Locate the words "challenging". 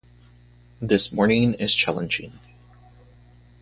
1.75-2.33